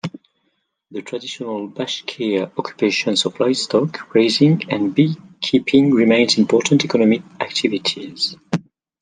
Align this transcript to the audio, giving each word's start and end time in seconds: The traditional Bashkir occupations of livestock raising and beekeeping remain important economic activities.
The 0.89 1.03
traditional 1.03 1.69
Bashkir 1.69 2.51
occupations 2.57 3.23
of 3.27 3.39
livestock 3.39 4.15
raising 4.15 4.63
and 4.67 4.95
beekeeping 4.95 5.91
remain 5.91 6.27
important 6.39 6.83
economic 6.83 7.21
activities. 7.39 8.35